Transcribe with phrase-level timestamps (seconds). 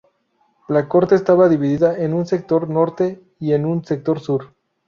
[0.67, 4.55] La corte estaba dividida en un sector norte y en un sector sur.